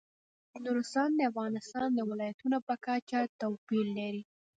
نورستان 0.63 1.09
د 1.15 1.19
افغانستان 1.31 1.87
د 1.93 1.99
ولایاتو 2.09 2.57
په 2.67 2.75
کچه 2.85 3.19
توپیر 3.39 3.85
لري. 3.97 4.23